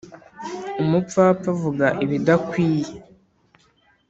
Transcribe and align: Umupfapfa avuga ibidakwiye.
Umupfapfa 0.81 1.47
avuga 1.55 1.85
ibidakwiye. 2.03 2.91